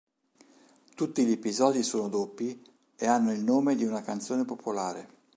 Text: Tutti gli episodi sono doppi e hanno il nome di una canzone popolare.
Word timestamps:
Tutti 0.95 1.23
gli 1.23 1.31
episodi 1.33 1.83
sono 1.83 2.07
doppi 2.09 2.59
e 2.95 3.05
hanno 3.05 3.31
il 3.33 3.43
nome 3.43 3.75
di 3.75 3.85
una 3.85 4.01
canzone 4.01 4.45
popolare. 4.45 5.07